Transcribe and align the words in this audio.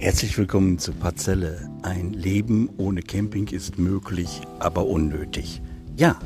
Herzlich 0.00 0.38
willkommen 0.38 0.78
zu 0.78 0.94
Parzelle. 0.94 1.68
Ein 1.82 2.14
Leben 2.14 2.70
ohne 2.78 3.02
Camping 3.02 3.48
ist 3.48 3.78
möglich, 3.78 4.40
aber 4.58 4.86
unnötig. 4.86 5.60
Ja, 5.94 6.18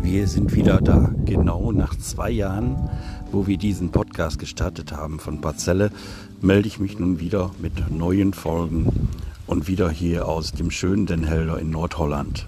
wir 0.00 0.28
sind 0.28 0.54
wieder 0.54 0.80
da. 0.80 1.12
Genau 1.24 1.72
nach 1.72 1.96
zwei 1.96 2.30
Jahren, 2.30 2.88
wo 3.32 3.48
wir 3.48 3.56
diesen 3.56 3.90
Podcast 3.90 4.38
gestartet 4.38 4.92
haben 4.92 5.18
von 5.18 5.40
Parzelle, 5.40 5.90
melde 6.40 6.68
ich 6.68 6.78
mich 6.78 7.00
nun 7.00 7.18
wieder 7.18 7.50
mit 7.60 7.90
neuen 7.90 8.32
Folgen 8.32 9.08
und 9.48 9.66
wieder 9.66 9.90
hier 9.90 10.28
aus 10.28 10.52
dem 10.52 10.70
schönen 10.70 11.06
Den 11.06 11.24
Helder 11.24 11.58
in 11.58 11.70
Nordholland. 11.70 12.46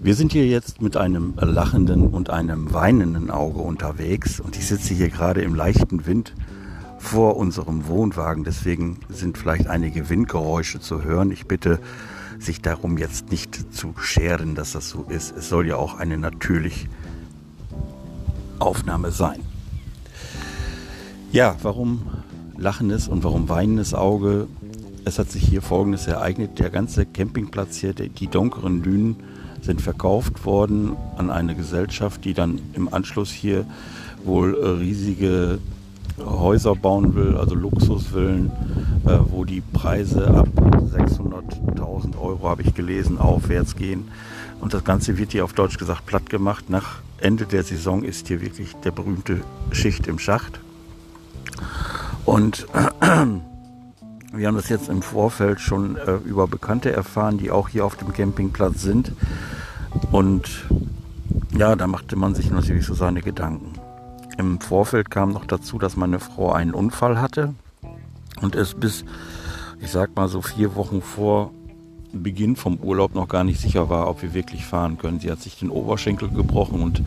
Wir 0.00 0.14
sind 0.14 0.30
hier 0.30 0.46
jetzt 0.46 0.80
mit 0.80 0.96
einem 0.96 1.34
lachenden 1.40 2.06
und 2.06 2.30
einem 2.30 2.72
weinenden 2.72 3.32
Auge 3.32 3.58
unterwegs 3.58 4.38
und 4.38 4.56
ich 4.56 4.68
sitze 4.68 4.94
hier 4.94 5.08
gerade 5.08 5.42
im 5.42 5.56
leichten 5.56 6.06
Wind 6.06 6.34
vor 6.98 7.36
unserem 7.36 7.86
Wohnwagen. 7.86 8.44
Deswegen 8.44 8.98
sind 9.08 9.38
vielleicht 9.38 9.66
einige 9.66 10.08
Windgeräusche 10.08 10.80
zu 10.80 11.02
hören. 11.02 11.30
Ich 11.30 11.46
bitte, 11.46 11.78
sich 12.38 12.62
darum 12.62 12.98
jetzt 12.98 13.30
nicht 13.30 13.74
zu 13.74 13.94
scheren, 13.98 14.54
dass 14.54 14.72
das 14.72 14.88
so 14.88 15.04
ist. 15.08 15.36
Es 15.36 15.48
soll 15.48 15.66
ja 15.66 15.76
auch 15.76 15.98
eine 15.98 16.18
natürliche 16.18 16.88
Aufnahme 18.58 19.10
sein. 19.10 19.40
Ja, 21.32 21.56
warum 21.62 22.02
lachendes 22.56 23.08
und 23.08 23.24
warum 23.24 23.48
weinendes 23.48 23.94
Auge? 23.94 24.46
Es 25.04 25.18
hat 25.18 25.30
sich 25.30 25.46
hier 25.46 25.62
Folgendes 25.62 26.06
ereignet. 26.06 26.58
Der 26.58 26.70
ganze 26.70 27.06
Campingplatz 27.06 27.76
hier, 27.76 27.92
die 27.92 28.26
dunkeren 28.26 28.82
Dünen, 28.82 29.16
sind 29.60 29.80
verkauft 29.80 30.44
worden 30.44 30.96
an 31.16 31.30
eine 31.30 31.54
Gesellschaft, 31.54 32.24
die 32.24 32.34
dann 32.34 32.60
im 32.74 32.92
Anschluss 32.92 33.30
hier 33.30 33.66
wohl 34.24 34.54
riesige 34.54 35.58
Häuser 36.24 36.74
bauen 36.74 37.14
will, 37.14 37.36
also 37.36 37.54
Luxusvillen, 37.54 38.50
äh, 39.06 39.18
wo 39.30 39.44
die 39.44 39.60
Preise 39.60 40.28
ab 40.28 40.48
600.000 40.56 42.18
Euro, 42.20 42.48
habe 42.48 42.62
ich 42.62 42.74
gelesen, 42.74 43.18
aufwärts 43.18 43.76
gehen. 43.76 44.08
Und 44.60 44.74
das 44.74 44.84
Ganze 44.84 45.18
wird 45.18 45.32
hier 45.32 45.44
auf 45.44 45.52
Deutsch 45.52 45.78
gesagt 45.78 46.06
platt 46.06 46.28
gemacht. 46.30 46.68
Nach 46.68 47.00
Ende 47.18 47.46
der 47.46 47.62
Saison 47.62 48.02
ist 48.02 48.28
hier 48.28 48.40
wirklich 48.40 48.74
der 48.84 48.90
berühmte 48.90 49.40
Schicht 49.72 50.06
im 50.06 50.18
Schacht. 50.18 50.60
Und 52.24 52.66
äh, 52.74 53.06
wir 54.32 54.46
haben 54.46 54.56
das 54.56 54.68
jetzt 54.68 54.88
im 54.88 55.02
Vorfeld 55.02 55.60
schon 55.60 55.96
äh, 55.96 56.16
über 56.24 56.46
Bekannte 56.46 56.92
erfahren, 56.92 57.38
die 57.38 57.50
auch 57.50 57.68
hier 57.68 57.84
auf 57.84 57.96
dem 57.96 58.12
Campingplatz 58.12 58.82
sind. 58.82 59.12
Und 60.12 60.66
ja, 61.56 61.76
da 61.76 61.86
machte 61.86 62.16
man 62.16 62.34
sich 62.34 62.50
natürlich 62.50 62.86
so 62.86 62.94
seine 62.94 63.22
Gedanken. 63.22 63.77
Im 64.38 64.60
Vorfeld 64.60 65.10
kam 65.10 65.32
noch 65.32 65.44
dazu, 65.44 65.78
dass 65.78 65.96
meine 65.96 66.20
Frau 66.20 66.52
einen 66.52 66.72
Unfall 66.72 67.20
hatte 67.20 67.54
und 68.40 68.54
es 68.54 68.74
bis, 68.74 69.04
ich 69.80 69.90
sag 69.90 70.14
mal 70.14 70.28
so 70.28 70.42
vier 70.42 70.76
Wochen 70.76 71.02
vor 71.02 71.50
Beginn 72.12 72.54
vom 72.54 72.76
Urlaub 72.76 73.14
noch 73.16 73.28
gar 73.28 73.42
nicht 73.42 73.60
sicher 73.60 73.90
war, 73.90 74.08
ob 74.08 74.22
wir 74.22 74.34
wirklich 74.34 74.64
fahren 74.64 74.96
können. 74.96 75.18
Sie 75.18 75.30
hat 75.30 75.42
sich 75.42 75.58
den 75.58 75.70
Oberschenkel 75.70 76.30
gebrochen 76.30 76.80
und 76.80 77.02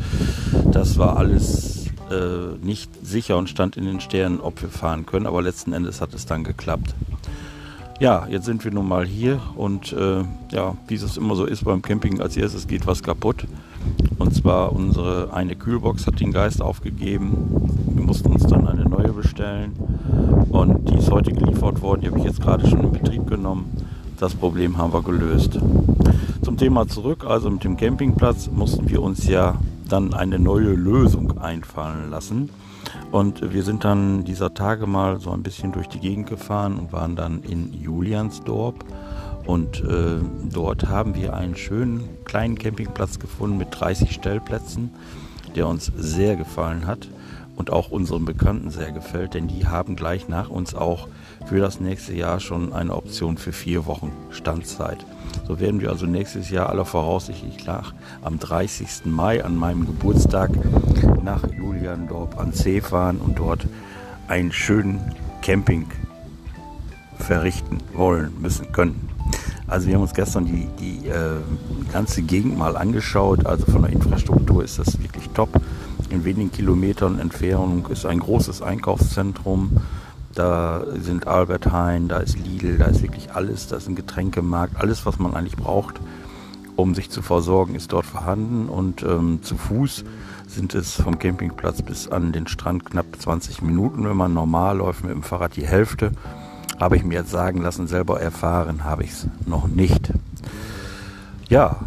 das 0.72 0.98
war 0.98 1.16
alles 1.16 1.88
äh, 2.12 2.58
nicht 2.62 2.92
sicher 3.04 3.38
und 3.38 3.50
stand 3.50 3.78
in 3.78 3.86
den 3.86 4.02
Sternen, 4.02 4.42
ob 4.42 4.62
wir 4.62 4.70
fahren 4.70 5.06
können. 5.06 5.26
Aber 5.26 5.42
letzten 5.42 5.72
Endes 5.72 6.02
hat 6.02 6.14
es 6.14 6.26
dann 6.26 6.44
geklappt. 6.44 6.94
Ja, 8.02 8.28
jetzt 8.28 8.46
sind 8.46 8.66
wir 8.66 8.72
nun 8.72 8.88
mal 8.88 9.06
hier 9.06 9.40
und 9.56 9.94
äh, 9.94 10.24
ja, 10.52 10.76
wie 10.88 10.96
es 10.96 11.18
immer 11.18 11.36
so 11.36 11.46
ist 11.46 11.64
beim 11.64 11.82
Camping, 11.82 12.20
als 12.20 12.36
erstes 12.36 12.68
geht 12.68 12.86
was 12.86 13.02
kaputt. 13.02 13.46
Und 14.20 14.36
zwar 14.36 14.74
unsere 14.74 15.34
eine 15.34 15.56
Kühlbox 15.56 16.08
hat 16.08 16.20
den 16.20 16.32
Geist 16.32 16.62
aufgegeben. 16.62 17.70
Wir 17.94 18.04
mussten 18.04 18.32
uns 18.32 18.46
dann 18.46 18.68
eine 18.68 18.86
neue 18.86 19.14
bestellen 19.14 19.74
und 20.50 20.90
die 20.90 20.98
ist 20.98 21.10
heute 21.10 21.32
geliefert 21.32 21.82
worden. 21.82 22.02
Die 22.02 22.08
habe 22.08 22.20
ich 22.20 22.26
jetzt 22.26 22.42
gerade 22.42 22.68
schon 22.68 22.82
in 22.82 22.92
Betrieb 22.92 23.28
genommen. 23.28 23.66
Das 24.20 24.36
Problem 24.36 24.78
haben 24.78 24.94
wir 24.94 25.02
gelöst. 25.02 25.60
Zum 26.44 26.58
Thema 26.58 26.88
zurück, 26.88 27.26
also 27.28 27.50
mit 27.50 27.64
dem 27.64 27.78
Campingplatz 27.78 28.50
mussten 28.52 28.90
wir 28.90 29.02
uns 29.02 29.28
ja 29.28 29.56
dann 29.90 30.14
eine 30.14 30.38
neue 30.38 30.74
Lösung 30.74 31.40
einfallen 31.40 32.10
lassen. 32.12 32.50
Und 33.12 33.54
wir 33.54 33.64
sind 33.64 33.84
dann 33.84 34.24
dieser 34.24 34.54
Tage 34.54 34.88
mal 34.88 35.20
so 35.20 35.32
ein 35.32 35.44
bisschen 35.44 35.72
durch 35.72 35.88
die 35.88 36.00
Gegend 36.00 36.28
gefahren 36.30 36.78
und 36.78 36.94
waren 36.94 37.16
dann 37.16 37.42
in 37.44 37.74
Juliansdorf. 37.74 38.76
Und 39.46 39.84
äh, 39.84 40.20
dort 40.52 40.88
haben 40.88 41.16
wir 41.16 41.34
einen 41.36 41.56
schönen 41.56 42.08
kleinen 42.26 42.58
Campingplatz 42.58 43.20
gefunden 43.20 43.58
mit 43.58 43.68
30 43.72 44.12
Stellplätzen, 44.12 44.92
der 45.56 45.68
uns 45.68 45.92
sehr 45.96 46.36
gefallen 46.36 46.88
hat 46.88 47.08
und 47.62 47.72
auch 47.72 47.92
unseren 47.92 48.26
Bekannten 48.26 48.72
sehr 48.72 48.92
gefällt, 48.92 49.34
denn 49.34 49.48
die 49.48 49.68
haben 49.68 49.96
gleich 49.96 50.28
nach 50.28 50.50
uns 50.50 50.74
auch 50.74 51.08
für 51.46 51.60
das 51.60 51.80
nächste 51.80 52.14
Jahr 52.14 52.40
schon 52.40 52.74
eine 52.74 52.96
Option 52.96 53.38
für 53.38 53.52
vier 53.52 53.86
Wochen 53.86 54.12
Standzeit. 54.32 55.06
So 55.48 55.60
werden 55.60 55.82
wir 55.82 55.90
also 55.90 56.06
nächstes 56.06 56.50
Jahr 56.50 56.70
aller 56.70 56.86
voraussichtlich 56.86 57.66
nach 57.66 57.94
am 58.24 58.40
30. 58.40 59.06
Mai 59.06 59.44
an 59.44 59.56
meinem 59.56 59.86
Geburtstag 59.86 60.50
nach 61.24 61.44
Juliandorf 61.52 62.38
an 62.40 62.52
See 62.52 62.82
fahren 62.82 63.18
und 63.18 63.38
dort 63.38 63.68
einen 64.28 64.52
schönen 64.52 65.00
Camping 65.42 65.86
verrichten 67.20 67.78
wollen, 67.94 68.34
müssen, 68.42 68.72
können. 68.72 69.11
Also 69.72 69.88
wir 69.88 69.96
haben 69.96 70.02
uns 70.02 70.14
gestern 70.14 70.44
die, 70.44 70.68
die 70.80 71.08
äh, 71.08 71.38
ganze 71.94 72.22
Gegend 72.24 72.58
mal 72.58 72.76
angeschaut. 72.76 73.46
Also 73.46 73.66
von 73.72 73.84
der 73.84 73.94
Infrastruktur 73.94 74.66
ist 74.66 74.78
das 74.78 75.02
wirklich 75.02 75.30
top. 75.30 75.50
In 76.10 76.26
wenigen 76.26 76.52
Kilometern 76.52 77.20
Entfernung 77.20 77.88
ist 77.88 78.06
ein 78.06 78.20
großes 78.20 78.62
Einkaufszentrum. 78.62 79.78
Da 80.36 80.84
sind 81.00 81.26
Albert 81.26 81.72
Heijn, 81.72 82.10
da 82.10 82.18
ist 82.18 82.38
Lidl, 82.38 82.80
da 82.80 82.86
ist 82.88 83.02
wirklich 83.02 83.34
alles. 83.34 83.68
Da 83.68 83.78
ist 83.78 83.88
ein 83.88 83.96
Getränkemarkt. 83.96 84.76
Alles, 84.76 85.06
was 85.06 85.20
man 85.20 85.34
eigentlich 85.36 85.56
braucht, 85.56 86.02
um 86.76 86.94
sich 86.94 87.10
zu 87.10 87.22
versorgen, 87.22 87.74
ist 87.74 87.94
dort 87.94 88.06
vorhanden. 88.06 88.68
Und 88.68 89.04
ähm, 89.04 89.40
zu 89.42 89.56
Fuß 89.56 90.04
sind 90.48 90.76
es 90.76 90.96
vom 90.96 91.18
Campingplatz 91.18 91.82
bis 91.82 92.10
an 92.10 92.34
den 92.34 92.48
Strand 92.48 92.88
knapp 92.88 93.06
20 93.18 93.62
Minuten. 93.62 94.04
Wenn 94.04 94.18
man 94.18 94.34
normal 94.34 94.80
läuft 94.80 95.06
mit 95.06 95.14
dem 95.14 95.24
Fahrrad 95.24 95.56
die 95.56 95.66
Hälfte, 95.66 96.12
habe 96.82 96.98
ich 96.98 97.04
mir 97.04 97.14
jetzt 97.20 97.30
sagen 97.30 97.62
lassen, 97.62 97.86
selber 97.86 98.20
erfahren 98.20 98.84
habe 98.84 99.04
ich 99.04 99.12
es 99.12 99.28
noch 99.46 99.68
nicht. 99.68 100.12
Ja, 101.48 101.78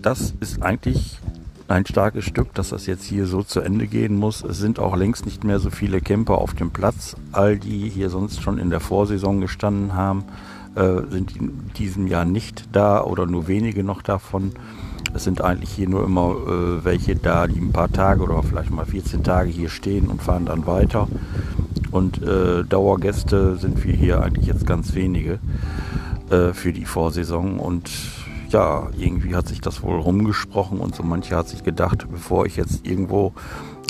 das 0.00 0.32
ist 0.38 0.62
eigentlich 0.62 1.18
ein 1.66 1.84
starkes 1.84 2.24
Stück, 2.24 2.54
dass 2.54 2.68
das 2.68 2.86
jetzt 2.86 3.04
hier 3.04 3.26
so 3.26 3.42
zu 3.42 3.60
Ende 3.60 3.88
gehen 3.88 4.14
muss. 4.14 4.44
Es 4.44 4.58
sind 4.58 4.78
auch 4.78 4.96
längst 4.96 5.26
nicht 5.26 5.42
mehr 5.42 5.58
so 5.58 5.70
viele 5.70 6.00
Camper 6.00 6.38
auf 6.38 6.54
dem 6.54 6.70
Platz. 6.70 7.16
All 7.32 7.58
die 7.58 7.88
hier 7.88 8.10
sonst 8.10 8.42
schon 8.42 8.58
in 8.58 8.70
der 8.70 8.78
Vorsaison 8.78 9.40
gestanden 9.40 9.94
haben, 9.94 10.24
äh, 10.76 11.00
sind 11.10 11.36
in 11.36 11.70
diesem 11.76 12.06
Jahr 12.06 12.24
nicht 12.24 12.68
da 12.70 13.02
oder 13.02 13.26
nur 13.26 13.48
wenige 13.48 13.82
noch 13.82 14.02
davon. 14.02 14.52
Es 15.14 15.24
sind 15.24 15.40
eigentlich 15.40 15.70
hier 15.70 15.88
nur 15.88 16.04
immer 16.04 16.30
äh, 16.30 16.84
welche 16.84 17.16
da, 17.16 17.48
die 17.48 17.58
ein 17.58 17.72
paar 17.72 17.90
Tage 17.90 18.22
oder 18.22 18.40
vielleicht 18.44 18.70
mal 18.70 18.86
14 18.86 19.24
Tage 19.24 19.50
hier 19.50 19.68
stehen 19.68 20.06
und 20.06 20.22
fahren 20.22 20.46
dann 20.46 20.64
weiter. 20.64 21.08
Und 21.94 22.20
äh, 22.24 22.64
Dauergäste 22.64 23.54
sind 23.54 23.84
wir 23.84 23.92
hier 23.92 24.20
eigentlich 24.20 24.46
jetzt 24.46 24.66
ganz 24.66 24.96
wenige 24.96 25.38
äh, 26.28 26.52
für 26.52 26.72
die 26.72 26.86
Vorsaison. 26.86 27.60
Und 27.60 27.88
ja, 28.48 28.88
irgendwie 28.98 29.36
hat 29.36 29.46
sich 29.46 29.60
das 29.60 29.80
wohl 29.80 30.00
rumgesprochen 30.00 30.80
und 30.80 30.96
so 30.96 31.04
mancher 31.04 31.36
hat 31.36 31.48
sich 31.48 31.62
gedacht, 31.62 32.08
bevor 32.10 32.46
ich 32.46 32.56
jetzt 32.56 32.84
irgendwo 32.84 33.32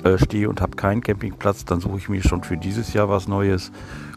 äh, 0.04 0.18
stehe 0.18 0.50
und 0.50 0.60
habe 0.60 0.76
keinen 0.76 1.00
Campingplatz, 1.00 1.64
dann 1.64 1.80
suche 1.80 1.96
ich 1.96 2.10
mir 2.10 2.22
schon 2.22 2.44
für 2.44 2.58
dieses 2.58 2.92
Jahr 2.92 3.08
was 3.08 3.26
Neues. 3.26 3.72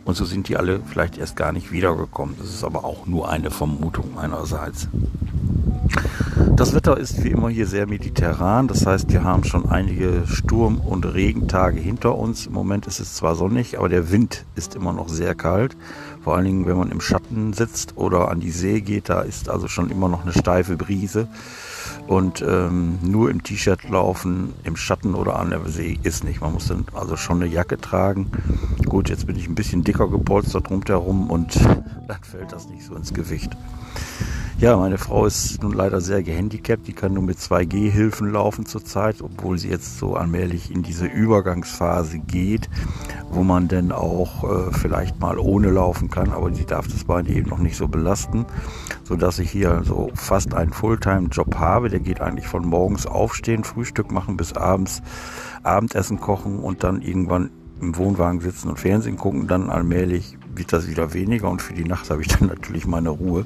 Und 0.07 0.15
so 0.15 0.23
sind 0.23 0.47
die 0.47 0.55
alle 0.55 0.79
vielleicht 0.79 1.17
erst 1.17 1.35
gar 1.35 1.51
nicht 1.51 1.73
wiedergekommen. 1.73 2.35
Das 2.39 2.47
ist 2.47 2.63
aber 2.63 2.85
auch 2.85 3.05
nur 3.07 3.29
eine 3.29 3.51
Vermutung 3.51 4.13
meinerseits. 4.15 4.87
Das 6.55 6.73
Wetter 6.73 6.97
ist 6.97 7.25
wie 7.25 7.29
immer 7.29 7.49
hier 7.49 7.67
sehr 7.67 7.87
mediterran. 7.87 8.69
Das 8.69 8.85
heißt, 8.85 9.11
wir 9.11 9.25
haben 9.25 9.43
schon 9.43 9.67
einige 9.67 10.23
Sturm- 10.25 10.79
und 10.79 11.05
Regentage 11.05 11.81
hinter 11.81 12.17
uns. 12.17 12.47
Im 12.47 12.53
Moment 12.53 12.87
ist 12.87 13.01
es 13.01 13.15
zwar 13.15 13.35
sonnig, 13.35 13.77
aber 13.77 13.89
der 13.89 14.09
Wind 14.09 14.45
ist 14.55 14.75
immer 14.75 14.93
noch 14.93 15.09
sehr 15.09 15.35
kalt. 15.35 15.75
Vor 16.27 16.35
allen 16.35 16.43
Dingen, 16.43 16.65
wenn 16.65 16.75
man 16.75 16.91
im 16.91 16.99
Schatten 16.99 17.53
sitzt 17.53 17.95
oder 17.95 18.27
an 18.27 18.41
die 18.41 18.51
See 18.51 18.81
geht, 18.81 19.07
da 19.07 19.21
ist 19.21 19.47
also 19.47 19.69
schon 19.69 19.89
immer 19.89 20.09
noch 20.09 20.23
eine 20.23 20.33
steife 20.33 20.75
Brise. 20.75 21.29
Und 22.05 22.41
ähm, 22.41 22.99
nur 23.01 23.31
im 23.31 23.43
T-Shirt 23.43 23.87
laufen, 23.87 24.51
im 24.65 24.75
Schatten 24.75 25.15
oder 25.15 25.39
an 25.39 25.51
der 25.51 25.61
See 25.69 25.97
ist 26.03 26.25
nicht. 26.25 26.41
Man 26.41 26.51
muss 26.51 26.67
dann 26.67 26.83
also 26.93 27.15
schon 27.15 27.41
eine 27.41 27.49
Jacke 27.49 27.77
tragen. 27.77 28.29
Gut, 28.89 29.07
jetzt 29.07 29.25
bin 29.25 29.37
ich 29.37 29.47
ein 29.47 29.55
bisschen 29.55 29.85
dicker 29.85 30.09
gepolstert 30.09 30.69
rundherum 30.69 31.31
und 31.31 31.55
dann 32.09 32.23
fällt 32.23 32.51
das 32.51 32.67
nicht 32.67 32.83
so 32.83 32.93
ins 32.95 33.13
Gewicht. 33.13 33.55
Ja, 34.59 34.75
meine 34.75 34.97
Frau 34.97 35.27
ist 35.27 35.61
nun 35.61 35.73
leider 35.73 36.01
sehr 36.01 36.23
gehandicapt. 36.23 36.87
Die 36.87 36.93
kann 36.93 37.13
nur 37.13 37.21
mit 37.21 37.37
2G-Hilfen 37.37 38.31
laufen 38.31 38.65
zurzeit, 38.65 39.21
obwohl 39.21 39.59
sie 39.59 39.69
jetzt 39.69 39.99
so 39.99 40.15
allmählich 40.15 40.71
in 40.73 40.81
diese 40.81 41.05
Übergangsphase 41.05 42.17
geht, 42.17 42.67
wo 43.29 43.43
man 43.43 43.67
dann 43.67 43.91
auch 43.91 44.43
äh, 44.43 44.73
vielleicht 44.73 45.19
mal 45.19 45.37
ohne 45.37 45.69
laufen 45.69 46.09
kann, 46.09 46.31
aber 46.31 46.51
sie 46.55 46.65
darf 46.65 46.87
das 46.87 47.03
Bein 47.03 47.27
eben 47.27 47.51
noch 47.51 47.59
nicht 47.59 47.77
so 47.77 47.87
belasten, 47.87 48.47
sodass 49.03 49.37
ich 49.37 49.51
hier 49.51 49.83
so 49.85 50.09
fast 50.15 50.55
einen 50.55 50.73
Fulltime-Job 50.73 51.57
habe. 51.59 51.89
Der 51.89 51.99
geht 51.99 52.19
eigentlich 52.19 52.47
von 52.47 52.65
morgens 52.65 53.05
aufstehen, 53.05 53.63
Frühstück 53.63 54.11
machen 54.11 54.37
bis 54.37 54.53
abends 54.53 55.03
Abendessen 55.61 56.19
kochen 56.19 56.57
und 56.61 56.83
dann 56.83 57.03
irgendwann 57.03 57.51
im 57.79 57.95
Wohnwagen 57.95 58.39
sitzen 58.39 58.69
und 58.69 58.79
Fernsehen 58.79 59.17
gucken, 59.17 59.47
dann 59.47 59.69
allmählich 59.69 60.35
wird 60.57 60.73
das 60.73 60.87
wieder 60.87 61.13
weniger 61.13 61.49
und 61.49 61.61
für 61.61 61.73
die 61.73 61.83
Nacht 61.83 62.09
habe 62.09 62.21
ich 62.21 62.27
dann 62.27 62.47
natürlich 62.53 62.85
meine 62.85 63.09
Ruhe. 63.09 63.45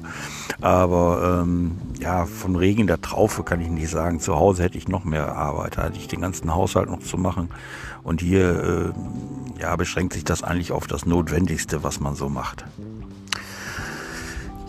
Aber 0.60 1.42
ähm, 1.42 1.72
ja, 2.00 2.26
von 2.26 2.56
Regen 2.56 2.86
der 2.86 3.00
Traufe 3.00 3.42
kann 3.42 3.60
ich 3.60 3.68
nicht 3.68 3.90
sagen. 3.90 4.20
Zu 4.20 4.36
Hause 4.36 4.64
hätte 4.64 4.78
ich 4.78 4.88
noch 4.88 5.04
mehr 5.04 5.36
Arbeit, 5.36 5.78
da 5.78 5.84
hätte 5.84 5.98
ich 5.98 6.08
den 6.08 6.20
ganzen 6.20 6.54
Haushalt 6.54 6.90
noch 6.90 7.00
zu 7.00 7.16
machen. 7.16 7.48
Und 8.02 8.20
hier 8.20 8.94
äh, 9.58 9.60
ja, 9.60 9.76
beschränkt 9.76 10.14
sich 10.14 10.24
das 10.24 10.42
eigentlich 10.42 10.72
auf 10.72 10.86
das 10.86 11.06
Notwendigste, 11.06 11.82
was 11.82 12.00
man 12.00 12.14
so 12.14 12.28
macht. 12.28 12.64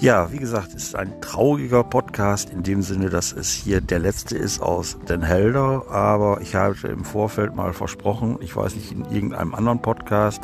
Ja, 0.04 0.34
wie 0.34 0.38
gesagt, 0.38 0.74
es 0.76 0.88
ist 0.88 0.96
ein 0.98 1.22
trauriger 1.22 1.82
Podcast 1.82 2.50
in 2.50 2.62
dem 2.62 2.82
Sinne, 2.82 3.10
dass 3.10 3.32
es 3.32 3.52
hier 3.52 3.80
der 3.80 4.00
letzte 4.00 4.38
ist 4.38 4.62
aus 4.62 4.98
Den 5.08 5.22
Helder. 5.22 5.86
Aber 5.90 6.42
ich 6.42 6.56
habe 6.56 6.90
im 6.90 7.06
Vorfeld 7.06 7.56
mal 7.56 7.72
versprochen, 7.72 8.38
ich 8.42 8.54
weiß 8.54 8.76
nicht, 8.76 8.92
in 8.92 9.06
irgendeinem 9.06 9.56
anderen 9.56 9.82
Podcast, 9.82 10.42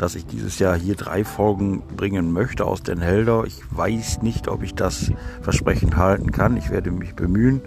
dass 0.00 0.14
ich 0.14 0.24
dieses 0.24 0.58
Jahr 0.58 0.78
hier 0.78 0.94
drei 0.94 1.24
Folgen 1.24 1.82
bringen 1.94 2.32
möchte 2.32 2.64
aus 2.64 2.82
Den 2.82 3.02
Helder. 3.02 3.44
Ich 3.46 3.60
weiß 3.70 4.22
nicht, 4.22 4.48
ob 4.48 4.62
ich 4.62 4.74
das 4.74 5.12
Versprechen 5.42 5.98
halten 5.98 6.32
kann. 6.32 6.56
Ich 6.56 6.70
werde 6.70 6.90
mich 6.90 7.14
bemühen. 7.14 7.60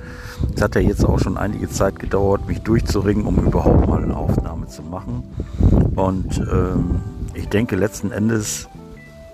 Es 0.55 0.63
hat 0.63 0.73
ja 0.73 0.81
jetzt 0.81 1.05
auch 1.05 1.19
schon 1.19 1.37
einige 1.37 1.69
Zeit 1.69 1.99
gedauert, 1.99 2.47
mich 2.47 2.61
durchzuringen, 2.61 3.27
um 3.27 3.37
überhaupt 3.37 3.87
mal 3.87 4.01
eine 4.01 4.17
Aufnahme 4.17 4.67
zu 4.67 4.81
machen. 4.81 5.23
Und 5.95 6.39
ähm, 6.51 7.01
ich 7.35 7.49
denke, 7.49 7.75
letzten 7.75 8.11
Endes 8.11 8.67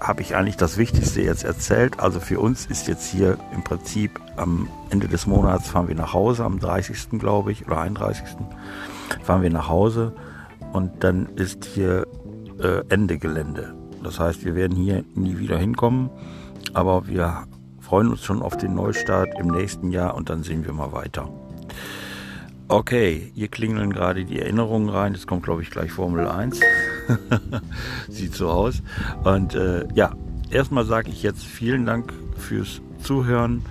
habe 0.02 0.22
ich 0.22 0.36
eigentlich 0.36 0.58
das 0.58 0.78
Wichtigste 0.78 1.22
jetzt 1.22 1.46
erzählt. 1.46 2.02
Also 2.02 2.20
für 2.20 2.42
uns 2.42 2.66
ist 2.66 2.90
jetzt 2.90 3.10
hier 3.10 3.38
im 3.54 3.64
Prinzip 3.64 4.20
am 4.36 4.68
Ende 4.90 5.08
des 5.08 5.26
Monats 5.26 5.70
fahren 5.70 5.88
wir 5.88 5.96
nach 5.96 6.14
Hause, 6.14 6.44
am 6.44 6.60
30. 6.60 7.18
glaube 7.18 7.54
ich, 7.54 7.66
oder 7.66 7.80
31. 7.80 8.28
fahren 9.24 9.42
wir 9.42 9.52
nach 9.52 9.70
Hause 9.70 10.12
und 10.74 11.04
dann 11.04 11.28
ist 11.36 11.66
hier 11.66 12.06
äh, 12.60 12.84
Ende 12.90 13.18
Gelände. 13.18 13.74
Das 14.04 14.20
heißt, 14.20 14.46
wir 14.46 14.56
werden 14.56 14.78
hier 14.78 15.04
nie 15.16 15.38
wieder 15.38 15.58
hinkommen, 15.58 16.10
aber 16.74 17.08
wir 17.08 17.48
freuen 17.80 18.10
uns 18.10 18.24
schon 18.24 18.42
auf 18.42 18.58
den 18.58 18.76
Neustart 18.76 19.30
im 19.40 19.48
nächsten 19.48 19.92
Jahr 19.92 20.16
und 20.16 20.30
dann 20.30 20.44
sehen 20.44 20.66
wir 20.66 20.74
mal 20.74 20.92
weiter. 20.92 21.30
Okay, 22.68 23.32
hier 23.34 23.48
klingeln 23.48 23.92
gerade 23.92 24.26
die 24.26 24.40
Erinnerungen 24.40 24.90
rein. 24.90 25.16
Jetzt 25.16 25.26
kommt, 25.26 25.42
glaube 25.42 25.64
ich, 25.64 25.72
gleich 25.72 25.92
Formel 25.92 26.28
1. 26.28 26.60
Sieht 28.10 28.36
so 28.36 28.48
aus. 28.50 28.84
Und 29.24 29.56
äh, 29.56 29.88
ja, 29.96 30.12
erstmal 30.52 30.86
sage 30.86 31.10
ich 31.10 31.24
jetzt 31.24 31.44
vielen 31.44 31.88
Dank 31.88 32.14
fürs 32.38 32.80
Zuhören 33.02 33.64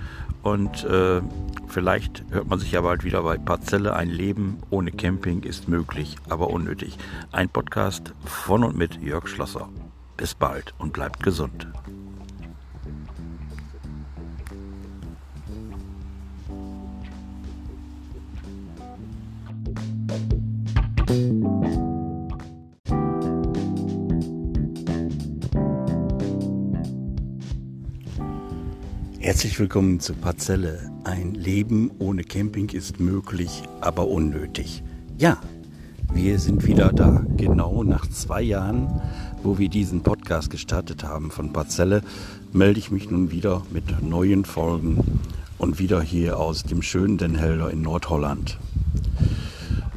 und 0.43 0.83
äh, 0.83 1.21
vielleicht 1.69 2.25
hört 2.31 2.47
man 2.47 2.59
sich 2.59 2.71
ja 2.71 2.81
bald 2.81 3.03
wieder 3.03 3.23
bei 3.23 3.37
Parzelle. 3.37 3.95
Ein 3.95 4.09
Leben 4.09 4.57
ohne 4.69 4.91
Camping 4.91 5.43
ist 5.43 5.67
möglich, 5.67 6.17
aber 6.27 6.49
unnötig. 6.49 6.97
Ein 7.31 7.49
Podcast 7.49 8.13
von 8.25 8.63
und 8.63 8.77
mit 8.77 9.01
Jörg 9.01 9.27
Schlosser. 9.27 9.69
Bis 10.17 10.35
bald 10.35 10.73
und 10.79 10.93
bleibt 10.93 11.23
gesund. 11.23 11.67
Herzlich 29.29 29.59
willkommen 29.59 29.99
zu 29.99 30.15
Parzelle. 30.15 30.89
Ein 31.03 31.35
Leben 31.35 31.91
ohne 31.99 32.23
Camping 32.23 32.69
ist 32.69 32.99
möglich, 32.99 33.61
aber 33.79 34.07
unnötig. 34.07 34.81
Ja, 35.19 35.37
wir 36.11 36.39
sind 36.39 36.65
wieder 36.65 36.91
da. 36.91 37.23
Genau 37.37 37.83
nach 37.83 38.07
zwei 38.07 38.41
Jahren, 38.41 38.87
wo 39.43 39.59
wir 39.59 39.69
diesen 39.69 40.01
Podcast 40.01 40.49
gestartet 40.49 41.03
haben 41.03 41.29
von 41.29 41.53
Parzelle, 41.53 42.01
melde 42.53 42.79
ich 42.79 42.89
mich 42.89 43.11
nun 43.11 43.29
wieder 43.29 43.61
mit 43.69 44.01
neuen 44.01 44.45
Folgen 44.45 45.21
und 45.59 45.77
wieder 45.77 46.01
hier 46.01 46.39
aus 46.39 46.63
dem 46.63 46.81
schönen 46.81 47.19
Den 47.19 47.35
Helder 47.35 47.69
in 47.69 47.83
Nordholland. 47.83 48.57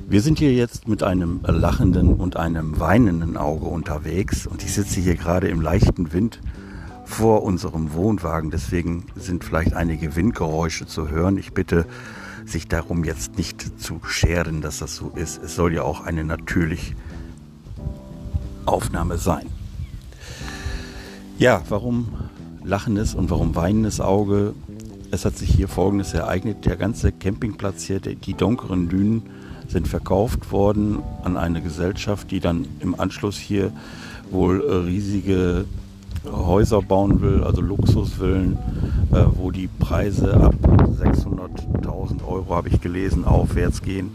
Wir 0.06 0.20
sind 0.20 0.40
hier 0.40 0.52
jetzt 0.52 0.88
mit 0.88 1.02
einem 1.02 1.40
lachenden 1.46 2.16
und 2.16 2.36
einem 2.36 2.78
weinenden 2.78 3.38
Auge 3.38 3.64
unterwegs 3.64 4.46
und 4.46 4.62
ich 4.62 4.74
sitze 4.74 5.00
hier 5.00 5.14
gerade 5.14 5.48
im 5.48 5.62
leichten 5.62 6.12
Wind 6.12 6.38
vor 7.12 7.42
unserem 7.42 7.92
Wohnwagen. 7.92 8.50
Deswegen 8.50 9.04
sind 9.16 9.44
vielleicht 9.44 9.74
einige 9.74 10.16
Windgeräusche 10.16 10.86
zu 10.86 11.08
hören. 11.08 11.36
Ich 11.36 11.52
bitte, 11.52 11.86
sich 12.46 12.68
darum 12.68 13.04
jetzt 13.04 13.36
nicht 13.36 13.80
zu 13.80 14.00
scheren, 14.04 14.62
dass 14.62 14.78
das 14.78 14.96
so 14.96 15.12
ist. 15.14 15.42
Es 15.42 15.54
soll 15.54 15.74
ja 15.74 15.82
auch 15.82 16.00
eine 16.00 16.24
natürliche 16.24 16.94
Aufnahme 18.64 19.18
sein. 19.18 19.46
Ja, 21.38 21.62
warum 21.68 22.08
lachendes 22.64 23.14
und 23.14 23.30
warum 23.30 23.54
weinendes 23.54 24.00
Auge? 24.00 24.54
Es 25.10 25.24
hat 25.24 25.36
sich 25.36 25.50
hier 25.50 25.68
Folgendes 25.68 26.14
ereignet. 26.14 26.64
Der 26.64 26.76
ganze 26.76 27.12
Campingplatz 27.12 27.82
hier, 27.82 28.00
die 28.00 28.34
dunklen 28.34 28.88
Dünen, 28.88 29.22
sind 29.68 29.86
verkauft 29.86 30.50
worden 30.50 30.98
an 31.22 31.36
eine 31.36 31.60
Gesellschaft, 31.62 32.30
die 32.30 32.40
dann 32.40 32.66
im 32.80 32.98
Anschluss 32.98 33.36
hier 33.36 33.72
wohl 34.30 34.60
riesige 34.60 35.66
Häuser 36.24 36.82
bauen 36.82 37.20
will, 37.20 37.42
also 37.42 37.60
Luxusvillen, 37.60 38.56
äh, 39.12 39.24
wo 39.34 39.50
die 39.50 39.68
Preise 39.68 40.34
ab 40.34 40.54
600.000 40.62 42.26
Euro, 42.26 42.54
habe 42.54 42.68
ich 42.68 42.80
gelesen, 42.80 43.24
aufwärts 43.24 43.82
gehen. 43.82 44.14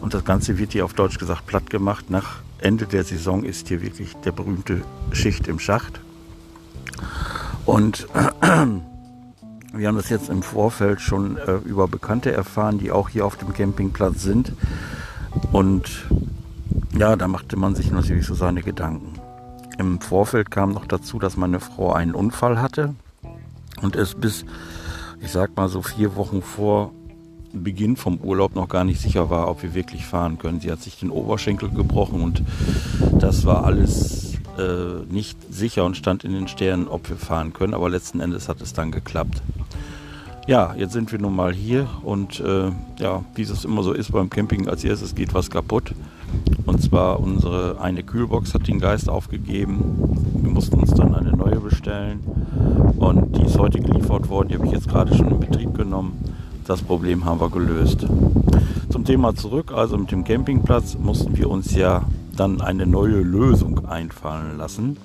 Und 0.00 0.14
das 0.14 0.24
Ganze 0.24 0.58
wird 0.58 0.72
hier 0.72 0.84
auf 0.84 0.92
Deutsch 0.92 1.18
gesagt 1.18 1.46
platt 1.46 1.70
gemacht. 1.70 2.10
Nach 2.10 2.40
Ende 2.58 2.86
der 2.86 3.04
Saison 3.04 3.42
ist 3.42 3.68
hier 3.68 3.82
wirklich 3.82 4.14
der 4.24 4.32
berühmte 4.32 4.82
Schicht 5.12 5.48
im 5.48 5.58
Schacht. 5.58 6.00
Und 7.64 8.06
äh, 8.14 8.30
wir 9.72 9.88
haben 9.88 9.96
das 9.96 10.10
jetzt 10.10 10.28
im 10.28 10.42
Vorfeld 10.42 11.00
schon 11.00 11.36
äh, 11.38 11.56
über 11.64 11.88
Bekannte 11.88 12.32
erfahren, 12.32 12.78
die 12.78 12.90
auch 12.90 13.08
hier 13.08 13.24
auf 13.24 13.36
dem 13.36 13.52
Campingplatz 13.52 14.22
sind. 14.22 14.52
Und 15.52 16.06
ja, 16.96 17.16
da 17.16 17.28
machte 17.28 17.56
man 17.56 17.74
sich 17.74 17.90
natürlich 17.90 18.26
so 18.26 18.34
seine 18.34 18.62
Gedanken. 18.62 19.15
Im 19.78 20.00
Vorfeld 20.00 20.50
kam 20.50 20.72
noch 20.72 20.86
dazu, 20.86 21.18
dass 21.18 21.36
meine 21.36 21.60
Frau 21.60 21.92
einen 21.92 22.14
Unfall 22.14 22.60
hatte 22.60 22.94
und 23.82 23.96
es 23.96 24.14
bis, 24.14 24.44
ich 25.20 25.30
sag 25.30 25.56
mal 25.56 25.68
so 25.68 25.82
vier 25.82 26.16
Wochen 26.16 26.42
vor 26.42 26.92
Beginn 27.52 27.96
vom 27.96 28.18
Urlaub 28.18 28.54
noch 28.54 28.68
gar 28.68 28.84
nicht 28.84 29.00
sicher 29.00 29.30
war, 29.30 29.48
ob 29.48 29.62
wir 29.62 29.74
wirklich 29.74 30.06
fahren 30.06 30.38
können. 30.38 30.60
Sie 30.60 30.70
hat 30.70 30.82
sich 30.82 30.98
den 30.98 31.10
Oberschenkel 31.10 31.70
gebrochen 31.70 32.20
und 32.20 32.42
das 33.18 33.44
war 33.46 33.64
alles 33.64 34.34
äh, 34.58 35.04
nicht 35.10 35.38
sicher 35.52 35.84
und 35.84 35.96
stand 35.96 36.24
in 36.24 36.32
den 36.32 36.48
Sternen, 36.48 36.88
ob 36.88 37.08
wir 37.08 37.16
fahren 37.16 37.52
können. 37.52 37.74
Aber 37.74 37.88
letzten 37.88 38.20
Endes 38.20 38.48
hat 38.48 38.60
es 38.60 38.72
dann 38.72 38.90
geklappt. 38.90 39.42
Ja, 40.46 40.74
jetzt 40.76 40.92
sind 40.92 41.10
wir 41.12 41.18
nun 41.18 41.34
mal 41.34 41.52
hier 41.52 41.88
und 42.02 42.40
äh, 42.40 42.70
ja, 42.98 43.24
wie 43.34 43.42
es 43.42 43.64
immer 43.64 43.82
so 43.82 43.92
ist 43.92 44.12
beim 44.12 44.30
Camping, 44.30 44.68
als 44.68 44.84
erstes 44.84 45.14
geht 45.14 45.34
was 45.34 45.50
kaputt. 45.50 45.92
Und 46.66 46.82
zwar 46.82 47.20
unsere 47.20 47.80
eine 47.80 48.02
Kühlbox 48.02 48.54
hat 48.54 48.68
den 48.68 48.80
Geist 48.80 49.08
aufgegeben. 49.08 50.34
Wir 50.42 50.50
mussten 50.50 50.80
uns 50.80 50.92
dann 50.92 51.14
eine 51.14 51.32
neue 51.32 51.60
bestellen. 51.60 52.20
Und 52.98 53.36
die 53.36 53.42
ist 53.42 53.58
heute 53.58 53.80
geliefert 53.80 54.28
worden. 54.28 54.48
Die 54.48 54.54
habe 54.54 54.66
ich 54.66 54.72
jetzt 54.72 54.88
gerade 54.88 55.14
schon 55.14 55.28
in 55.28 55.40
Betrieb 55.40 55.74
genommen. 55.74 56.18
Das 56.66 56.82
Problem 56.82 57.24
haben 57.24 57.40
wir 57.40 57.50
gelöst. 57.50 58.06
Zum 58.88 59.04
Thema 59.04 59.34
zurück, 59.34 59.72
also 59.72 59.96
mit 59.96 60.10
dem 60.10 60.24
Campingplatz 60.24 60.96
mussten 60.98 61.36
wir 61.36 61.48
uns 61.48 61.74
ja 61.74 62.04
dann 62.36 62.60
eine 62.60 62.86
neue 62.86 63.20
Lösung 63.20 63.86
einfallen 63.86 64.58
lassen. 64.58 64.96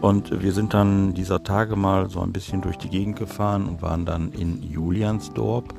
Und 0.00 0.42
wir 0.42 0.52
sind 0.52 0.74
dann 0.74 1.14
dieser 1.14 1.42
Tage 1.42 1.76
mal 1.76 2.10
so 2.10 2.20
ein 2.20 2.32
bisschen 2.32 2.60
durch 2.60 2.76
die 2.78 2.88
Gegend 2.88 3.16
gefahren 3.16 3.66
und 3.66 3.82
waren 3.82 4.04
dann 4.04 4.32
in 4.32 4.62
Juliansdorp 4.62 5.74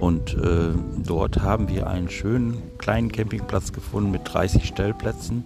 und 0.00 0.34
äh, 0.34 0.72
dort 1.06 1.42
haben 1.42 1.68
wir 1.68 1.86
einen 1.86 2.08
schönen 2.08 2.60
kleinen 2.82 3.10
Campingplatz 3.10 3.72
gefunden 3.72 4.10
mit 4.10 4.22
30 4.24 4.66
Stellplätzen, 4.66 5.44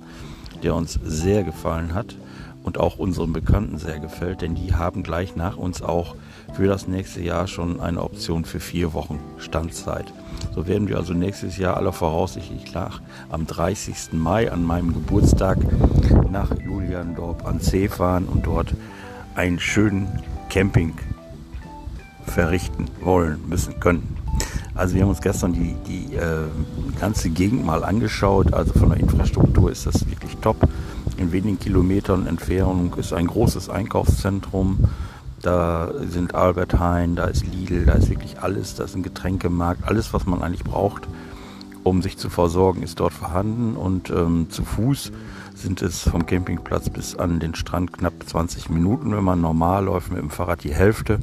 der 0.65 0.75
uns 0.75 0.99
sehr 1.05 1.45
gefallen 1.45 1.95
hat 1.95 2.17
und 2.65 2.79
auch 2.79 2.99
unseren 2.99 3.33
Bekannten 3.33 3.79
sehr 3.79 4.01
gefällt, 4.01 4.41
denn 4.41 4.57
die 4.57 4.75
haben 4.75 5.05
gleich 5.05 5.37
nach 5.37 5.57
uns 5.57 5.83
auch 5.83 6.17
für 6.55 6.67
das 6.67 6.89
nächste 6.89 7.23
Jahr 7.23 7.47
schon 7.47 7.81
eine 7.81 8.03
Option 8.03 8.45
für 8.45 8.59
vier 8.59 8.93
Wochen 8.93 9.21
Standzeit. 9.39 10.13
So 10.55 10.67
werden 10.67 10.89
wir 10.89 10.97
also 10.97 11.13
nächstes 11.13 11.59
Jahr 11.59 11.77
aller 11.77 11.93
Voraussicht 11.93 12.75
nach 12.75 13.01
am 13.31 13.47
30. 13.47 14.15
Mai 14.15 14.51
an 14.51 14.65
meinem 14.65 14.95
Geburtstag 14.95 15.59
nach 16.31 16.51
Juliandorp 16.59 17.47
an 17.47 17.61
See 17.61 17.89
fahren 17.89 18.25
und 18.25 18.47
dort 18.47 18.75
einen 19.37 19.61
schönen 19.61 20.09
Camping 20.49 20.95
verrichten 22.27 22.87
wollen, 23.01 23.41
müssen, 23.49 23.79
können. 23.79 24.16
Also 24.77 24.95
wir 24.95 25.03
haben 25.03 25.09
uns 25.09 25.23
gestern 25.23 25.55
die, 25.55 25.75
die 25.87 26.15
äh, 26.17 26.45
ganze 27.01 27.31
Gegend 27.31 27.65
mal 27.65 27.83
angeschaut. 27.83 28.53
Also 28.53 28.75
von 28.75 28.91
der 28.91 29.01
Infrastruktur 29.01 29.71
ist 29.71 29.87
das 29.87 30.07
wirklich 30.07 30.37
top. 30.39 30.69
In 31.17 31.33
wenigen 31.33 31.59
Kilometern 31.59 32.27
Entfernung 32.27 32.95
ist 32.95 33.15
ein 33.15 33.27
großes 33.27 33.71
Einkaufszentrum. 33.71 34.81
Da 35.41 35.93
sind 36.11 36.35
Albert 36.35 36.79
Heijn, 36.79 37.17
da 37.17 37.25
ist 37.25 37.47
Lidl, 37.47 37.87
da 37.87 37.95
ist 37.95 38.11
wirklich 38.11 38.41
alles. 38.41 38.75
Da 38.75 38.85
ist 38.85 38.95
ein 38.95 39.03
Getränkemarkt, 39.03 39.89
alles, 39.89 40.13
was 40.13 40.27
man 40.27 40.43
eigentlich 40.43 40.65
braucht, 40.65 41.09
um 41.83 42.03
sich 42.03 42.19
zu 42.19 42.29
versorgen, 42.29 42.83
ist 42.83 43.01
dort 43.01 43.13
vorhanden 43.13 43.77
und 43.77 44.11
ähm, 44.11 44.51
zu 44.51 44.65
Fuß 44.65 45.13
sind 45.55 45.81
es 45.81 46.03
vom 46.03 46.27
Campingplatz 46.27 46.91
bis 46.91 47.17
an 47.17 47.41
den 47.41 47.55
Strand 47.55 47.97
knapp 47.97 48.13
20 48.27 48.69
Minuten. 48.69 49.17
Wenn 49.17 49.25
man 49.25 49.41
normal 49.41 49.85
läuft 49.85 50.11
mit 50.11 50.21
dem 50.21 50.31
Fahrrad 50.31 50.65
die 50.65 50.75
Hälfte, 50.75 51.21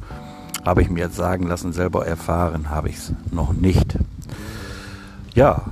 habe 0.64 0.82
ich 0.82 0.90
mir 0.90 1.00
jetzt 1.00 1.16
sagen 1.16 1.46
lassen, 1.46 1.72
selber 1.72 2.06
erfahren 2.06 2.70
habe 2.70 2.88
ich 2.88 2.96
es 2.96 3.12
noch 3.30 3.52
nicht. 3.52 3.98
Ja, 5.34 5.62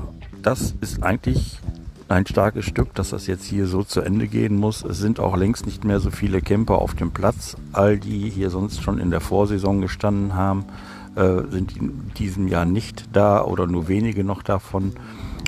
das 0.42 0.75
ist 0.80 1.02
eigentlich 1.02 1.61
ein 2.08 2.26
starkes 2.26 2.66
Stück, 2.66 2.94
dass 2.94 3.11
das 3.11 3.26
jetzt 3.26 3.44
hier 3.44 3.66
so 3.66 3.82
zu 3.82 4.02
Ende 4.02 4.28
gehen 4.28 4.56
muss. 4.56 4.84
Es 4.84 4.99
sind 4.99 5.18
auch 5.18 5.37
längst 5.37 5.66
nicht 5.66 5.84
mehr 5.84 5.99
so 5.99 6.11
viele 6.11 6.42
Camper 6.42 6.78
auf 6.78 6.94
dem 6.94 7.11
Platz. 7.11 7.56
All 7.72 7.99
die 7.99 8.28
hier 8.28 8.50
sonst 8.50 8.82
schon 8.82 8.99
in 8.99 9.11
der 9.11 9.20
Vorsaison 9.20 9.80
gestanden 9.80 10.34
haben, 10.34 10.64
äh, 11.14 11.42
sind 11.50 11.76
in 11.76 12.11
diesem 12.18 12.49
Jahr 12.49 12.64
nicht 12.64 13.08
da 13.12 13.42
oder 13.42 13.66
nur 13.66 13.88
wenige 13.88 14.25
noch 14.25 14.42
davon. 14.42 14.92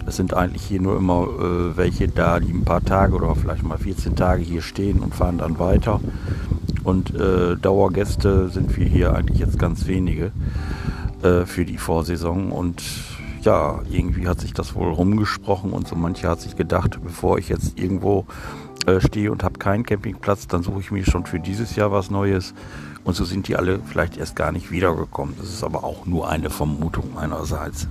Es 0.06 0.16
sind 0.16 0.34
eigentlich 0.34 0.62
hier 0.62 0.80
nur 0.80 0.96
immer 0.96 1.24
äh, 1.24 1.76
welche 1.76 2.08
da, 2.08 2.40
die 2.40 2.52
ein 2.52 2.64
paar 2.64 2.84
Tage 2.84 3.14
oder 3.14 3.34
vielleicht 3.34 3.62
mal 3.62 3.78
14 3.78 4.16
Tage 4.16 4.42
hier 4.42 4.62
stehen 4.62 5.00
und 5.00 5.14
fahren 5.14 5.38
dann 5.38 5.58
weiter. 5.58 6.00
Und 6.84 7.14
äh, 7.14 7.56
Dauergäste 7.56 8.48
sind 8.50 8.76
wir 8.76 8.86
hier 8.86 9.14
eigentlich 9.14 9.38
jetzt 9.38 9.58
ganz 9.58 9.86
wenige 9.86 10.30
äh, 11.22 11.46
für 11.46 11.64
die 11.64 11.78
Vorsaison. 11.78 12.52
Und 12.52 12.82
ja, 13.42 13.80
irgendwie 13.90 14.28
hat 14.28 14.40
sich 14.40 14.52
das 14.52 14.74
wohl 14.74 14.92
rumgesprochen 14.92 15.72
und 15.72 15.88
so 15.88 15.96
mancher 15.96 16.30
hat 16.30 16.40
sich 16.40 16.56
gedacht, 16.56 16.98
bevor 17.02 17.38
ich 17.38 17.48
jetzt 17.48 17.78
irgendwo 17.78 18.26
äh, 18.86 19.00
stehe 19.00 19.32
und 19.32 19.42
habe 19.42 19.58
keinen 19.58 19.84
Campingplatz, 19.84 20.46
dann 20.46 20.62
suche 20.62 20.80
ich 20.80 20.90
mir 20.90 21.04
schon 21.04 21.26
für 21.26 21.40
dieses 21.40 21.74
Jahr 21.74 21.90
was 21.90 22.10
Neues. 22.10 22.54
Und 23.04 23.14
so 23.14 23.24
sind 23.24 23.48
die 23.48 23.56
alle 23.56 23.80
vielleicht 23.84 24.16
erst 24.16 24.36
gar 24.36 24.52
nicht 24.52 24.70
wiedergekommen. 24.70 25.34
Das 25.38 25.48
ist 25.48 25.62
aber 25.62 25.84
auch 25.84 26.06
nur 26.06 26.28
eine 26.28 26.50
Vermutung 26.50 27.14
meinerseits. 27.14 27.86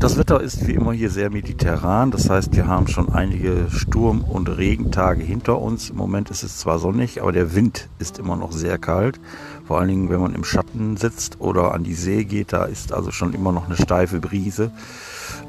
Das 0.00 0.16
Wetter 0.16 0.40
ist 0.40 0.66
wie 0.66 0.74
immer 0.74 0.92
hier 0.92 1.10
sehr 1.10 1.30
mediterran. 1.30 2.10
Das 2.10 2.28
heißt, 2.28 2.56
wir 2.56 2.66
haben 2.66 2.88
schon 2.88 3.08
einige 3.10 3.66
Sturm- 3.70 4.22
und 4.22 4.48
Regentage 4.48 5.22
hinter 5.22 5.60
uns. 5.60 5.90
Im 5.90 5.96
Moment 5.96 6.30
ist 6.30 6.42
es 6.42 6.58
zwar 6.58 6.80
sonnig, 6.80 7.22
aber 7.22 7.30
der 7.30 7.54
Wind 7.54 7.88
ist 8.00 8.18
immer 8.18 8.34
noch 8.34 8.50
sehr 8.50 8.78
kalt. 8.78 9.20
Vor 9.66 9.78
allen 9.78 9.88
Dingen, 9.88 10.10
wenn 10.10 10.20
man 10.20 10.34
im 10.34 10.42
Schatten 10.42 10.96
sitzt 10.96 11.40
oder 11.40 11.74
an 11.74 11.84
die 11.84 11.94
See 11.94 12.24
geht, 12.24 12.52
da 12.52 12.64
ist 12.64 12.92
also 12.92 13.12
schon 13.12 13.34
immer 13.34 13.52
noch 13.52 13.66
eine 13.66 13.76
steife 13.76 14.18
Brise. 14.18 14.72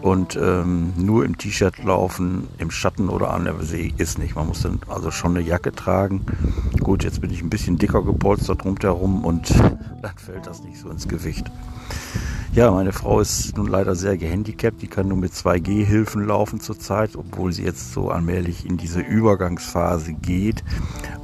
Und 0.01 0.35
ähm, 0.35 0.93
nur 0.95 1.25
im 1.25 1.37
T-Shirt 1.37 1.83
laufen, 1.83 2.47
im 2.59 2.69
Schatten 2.69 3.09
oder 3.09 3.33
an 3.33 3.45
der 3.45 3.55
See 3.61 3.93
ist 3.97 4.19
nicht. 4.19 4.35
Man 4.35 4.47
muss 4.47 4.61
dann 4.61 4.79
also 4.87 5.09
schon 5.09 5.37
eine 5.37 5.45
Jacke 5.45 5.71
tragen. 5.71 6.25
Gut, 6.79 7.03
jetzt 7.03 7.21
bin 7.21 7.31
ich 7.31 7.41
ein 7.41 7.49
bisschen 7.49 7.77
dicker 7.77 8.03
gepolstert 8.03 8.63
rundherum 8.63 9.25
und 9.25 9.49
dann 10.01 10.17
fällt 10.17 10.45
das 10.45 10.63
nicht 10.63 10.79
so 10.79 10.89
ins 10.89 11.07
Gewicht. 11.07 11.49
Ja, 12.51 12.71
meine 12.71 12.91
Frau 12.93 13.19
ist 13.19 13.55
nun 13.57 13.67
leider 13.67 13.93
sehr 13.93 14.17
gehandicapt. 14.17 14.81
Die 14.81 14.87
kann 14.87 15.07
nur 15.07 15.17
mit 15.17 15.33
2G-Hilfen 15.33 16.25
laufen 16.25 16.59
zurzeit, 16.59 17.15
obwohl 17.15 17.53
sie 17.53 17.63
jetzt 17.63 17.93
so 17.93 18.09
allmählich 18.09 18.65
in 18.65 18.75
diese 18.75 19.01
Übergangsphase 19.01 20.13
geht, 20.13 20.63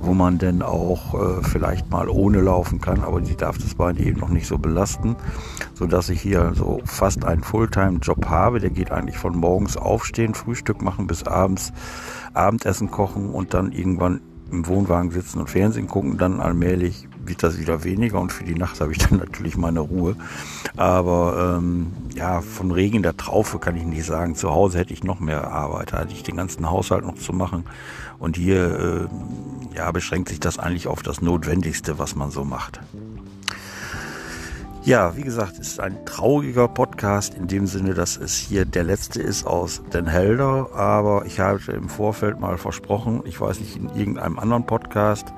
wo 0.02 0.14
man 0.14 0.38
dann 0.38 0.62
auch 0.62 1.16
äh, 1.16 1.42
vielleicht 1.42 1.90
mal 1.90 2.10
ohne 2.10 2.42
laufen 2.42 2.80
kann, 2.80 3.02
aber 3.02 3.26
sie 3.26 3.36
darf 3.36 3.58
das 3.58 3.74
Bein 3.74 3.98
eben 3.98 4.20
noch 4.20 4.30
nicht 4.30 4.46
so 4.46 4.60
belasten, 4.60 5.16
sodass 5.74 6.10
ich 6.10 6.22
hier 6.22 6.54
so 6.56 6.82
fast 6.86 7.26
einen 7.26 7.42
Fulltime-Job 7.42 8.28
habe. 8.28 8.60
Der 8.60 8.70
geht 8.70 8.92
eigentlich 8.92 9.18
von 9.18 9.36
morgens 9.36 9.78
aufstehen, 9.78 10.36
Frühstück 10.36 10.84
machen 10.84 11.08
bis 11.08 11.24
abends 11.24 11.74
Abendessen 12.36 12.92
kochen 12.92 13.32
und 13.32 13.56
dann 13.56 13.72
irgendwann 13.72 14.22
im 14.52 14.68
Wohnwagen 14.68 15.10
sitzen 15.10 15.40
und 15.40 15.50
Fernsehen 15.50 15.88
gucken, 15.88 16.20
dann 16.20 16.40
allmählich 16.40 17.08
wird 17.28 17.44
das 17.44 17.60
wieder 17.60 17.84
weniger 17.84 18.20
und 18.20 18.32
für 18.32 18.44
die 18.44 18.56
Nacht 18.56 18.82
habe 18.82 18.92
ich 18.92 18.98
dann 19.00 19.20
natürlich 19.20 19.58
meine 19.58 19.80
Ruhe. 19.80 20.16
Aber 20.78 21.58
ähm, 21.58 21.92
ja, 22.16 22.42
von 22.42 22.72
Regen 22.72 23.04
der 23.04 23.18
Traufe 23.18 23.60
kann 23.60 23.76
ich 23.76 23.86
nicht 23.86 24.06
sagen. 24.06 24.36
Zu 24.36 24.52
Hause 24.52 24.80
hätte 24.80 24.94
ich 24.94 25.04
noch 25.04 25.20
mehr 25.20 25.52
Arbeit, 25.52 25.94
da 25.94 26.00
hatte 26.00 26.14
ich 26.14 26.24
den 26.24 26.38
ganzen 26.38 26.70
Haushalt 26.70 27.06
noch 27.06 27.16
zu 27.16 27.34
machen. 27.34 27.66
Und 28.20 28.38
hier 28.38 29.10
äh, 29.74 29.76
ja, 29.76 29.92
beschränkt 29.92 30.30
sich 30.30 30.40
das 30.40 30.58
eigentlich 30.58 30.88
auf 30.88 31.04
das 31.04 31.22
Notwendigste, 31.22 32.00
was 32.00 32.16
man 32.16 32.32
so 32.32 32.44
macht. 32.44 32.80
Ja, 34.86 35.18
wie 35.18 35.24
gesagt, 35.24 35.54
es 35.54 35.70
ist 35.70 35.80
ein 35.80 36.06
trauriger 36.06 36.68
Podcast 36.68 37.34
in 37.34 37.48
dem 37.48 37.66
Sinne, 37.66 37.96
dass 37.96 38.18
es 38.18 38.36
hier 38.36 38.66
der 38.66 38.84
letzte 38.84 39.20
ist 39.20 39.48
aus 39.48 39.82
Den 39.92 40.06
Helder. 40.06 40.70
Aber 40.76 41.26
ich 41.26 41.40
habe 41.40 41.72
im 41.72 41.90
Vorfeld 41.90 42.40
mal 42.40 42.60
versprochen, 42.60 43.24
ich 43.26 43.42
weiß 43.42 43.62
nicht, 43.62 43.78
in 43.78 43.90
irgendeinem 43.96 44.38
anderen 44.38 44.68
Podcast, 44.68 45.34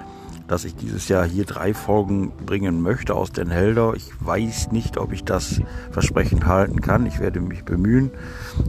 dass 0.48 0.63
ich 0.63 0.75
dieses 0.75 1.08
Jahr 1.10 1.25
hier 1.25 1.46
drei 1.46 1.74
Folgen 1.74 2.32
bringen 2.46 2.82
möchte 2.82 3.16
aus 3.16 3.32
Den 3.32 3.50
Helder. 3.50 3.94
Ich 3.96 4.10
weiß 4.20 4.72
nicht, 4.72 4.98
ob 4.98 5.12
ich 5.12 5.24
das 5.24 5.62
Versprechen 5.92 6.46
halten 6.46 6.82
kann. 6.82 7.06
Ich 7.06 7.20
werde 7.20 7.42
mich 7.42 7.66
bemühen. 7.66 8.12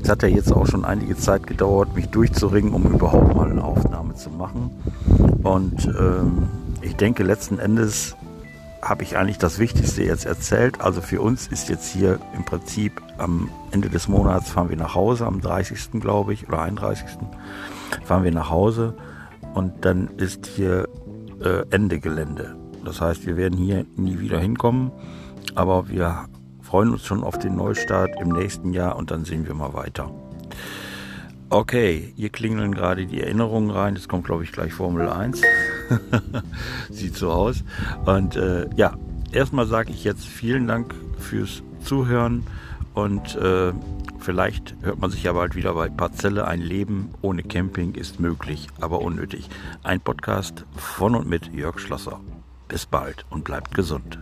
Es 0.02 0.08
hat 0.08 0.22
ja 0.22 0.28
jetzt 0.28 0.52
auch 0.52 0.66
schon 0.66 0.84
einige 0.84 1.16
Zeit 1.16 1.46
gedauert, 1.46 1.94
mich 1.94 2.08
durchzuringen, 2.08 2.72
um 2.72 2.84
überhaupt 2.84 3.34
mal 3.34 3.50
eine 3.50 3.62
Aufnahme 3.62 4.14
zu 4.14 4.30
machen. 4.30 4.70
Und 5.42 5.86
ähm, 5.86 6.48
ich 6.82 6.96
denke, 6.96 7.22
letzten 7.22 7.58
Endes 7.58 8.16
habe 8.82 9.02
ich 9.02 9.16
eigentlich 9.16 9.38
das 9.38 9.58
Wichtigste 9.58 10.02
jetzt 10.02 10.24
erzählt. 10.24 10.80
Also 10.80 11.00
für 11.00 11.20
uns 11.20 11.48
ist 11.48 11.68
jetzt 11.68 11.88
hier 11.92 12.18
im 12.34 12.44
Prinzip 12.44 13.00
am 13.18 13.50
Ende 13.70 13.88
des 13.88 14.08
Monats 14.08 14.50
fahren 14.50 14.70
wir 14.70 14.76
nach 14.76 14.94
Hause, 14.94 15.26
am 15.26 15.40
30. 15.40 16.00
glaube 16.00 16.32
ich, 16.32 16.48
oder 16.48 16.62
31. 16.62 17.18
fahren 18.04 18.24
wir 18.24 18.32
nach 18.32 18.50
Hause 18.50 18.94
und 19.54 19.84
dann 19.84 20.08
ist 20.16 20.46
hier 20.46 20.88
äh, 21.42 21.64
Ende 21.70 22.00
Gelände. 22.00 22.56
Das 22.84 23.00
heißt, 23.00 23.26
wir 23.26 23.36
werden 23.36 23.58
hier 23.58 23.84
nie 23.96 24.18
wieder 24.20 24.38
hinkommen, 24.38 24.90
aber 25.54 25.88
wir 25.88 26.26
freuen 26.62 26.92
uns 26.92 27.04
schon 27.04 27.22
auf 27.22 27.38
den 27.38 27.56
Neustart 27.56 28.20
im 28.20 28.28
nächsten 28.28 28.72
Jahr 28.72 28.96
und 28.96 29.10
dann 29.10 29.24
sehen 29.24 29.46
wir 29.46 29.54
mal 29.54 29.74
weiter. 29.74 30.10
Okay, 31.50 32.12
hier 32.14 32.28
klingeln 32.28 32.74
gerade 32.74 33.06
die 33.06 33.22
Erinnerungen 33.22 33.70
rein. 33.70 33.96
Jetzt 33.96 34.08
kommt, 34.08 34.26
glaube 34.26 34.44
ich, 34.44 34.52
gleich 34.52 34.74
Formel 34.74 35.08
1. 35.08 35.40
Sieht 36.90 37.16
so 37.16 37.30
aus. 37.30 37.64
Und 38.04 38.36
äh, 38.36 38.68
ja, 38.76 38.94
erstmal 39.32 39.66
sage 39.66 39.90
ich 39.90 40.04
jetzt 40.04 40.26
vielen 40.26 40.66
Dank 40.66 40.94
fürs 41.18 41.62
Zuhören 41.82 42.44
und 42.98 43.36
äh, 43.36 43.72
vielleicht 44.18 44.74
hört 44.82 44.98
man 44.98 45.12
sich 45.12 45.22
ja 45.22 45.32
bald 45.32 45.54
wieder 45.54 45.74
bei 45.74 45.88
Parzelle. 45.88 46.48
Ein 46.48 46.60
Leben 46.60 47.14
ohne 47.22 47.44
Camping 47.44 47.94
ist 47.94 48.18
möglich, 48.18 48.66
aber 48.80 49.02
unnötig. 49.02 49.48
Ein 49.84 50.00
Podcast 50.00 50.64
von 50.74 51.14
und 51.14 51.28
mit 51.28 51.54
Jörg 51.54 51.78
Schlosser. 51.78 52.18
Bis 52.66 52.86
bald 52.86 53.24
und 53.30 53.44
bleibt 53.44 53.72
gesund. 53.72 54.18